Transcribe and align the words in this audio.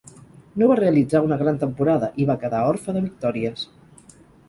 No 0.61 0.69
va 0.71 0.77
realitzar 0.79 1.21
una 1.27 1.37
gran 1.43 1.61
temporada 1.65 2.11
i 2.25 2.29
va 2.33 2.39
quedar 2.47 2.65
orfe 2.73 2.99
de 2.99 3.07
victòries. 3.09 3.71